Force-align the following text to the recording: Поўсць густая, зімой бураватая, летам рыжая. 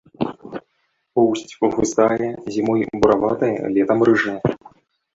Поўсць 1.19 1.53
густая, 1.77 2.31
зімой 2.57 2.81
бураватая, 3.05 3.55
летам 3.79 3.99
рыжая. 4.11 4.39